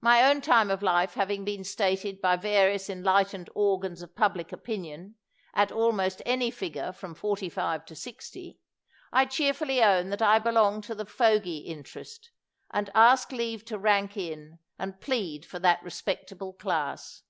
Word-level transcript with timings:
My 0.00 0.24
own 0.28 0.40
time 0.40 0.72
of 0.72 0.82
life 0.82 1.14
having 1.14 1.44
been 1.44 1.62
stated 1.62 2.20
by 2.20 2.34
various 2.34 2.90
enlightened 2.90 3.48
organs 3.54 4.02
of 4.02 4.16
public 4.16 4.50
opinion, 4.50 5.14
at 5.54 5.70
almost 5.70 6.20
any 6.26 6.50
figure 6.50 6.90
from 6.90 7.14
fortj^ 7.14 7.52
five 7.52 7.86
to 7.86 7.94
sixty, 7.94 8.58
I 9.12 9.24
cheerfully 9.24 9.80
own 9.84 10.10
that 10.10 10.20
I 10.20 10.40
belong 10.40 10.80
to 10.80 10.96
the 10.96 11.06
fogj' 11.06 11.64
interest, 11.64 12.32
and 12.72 12.90
ask 12.92 13.30
leave 13.30 13.64
to 13.66 13.78
rank 13.78 14.16
in, 14.16 14.58
and 14.80 15.00
plead 15.00 15.46
for 15.46 15.60
that 15.60 15.80
respectable 15.84 16.52
class. 16.52 17.22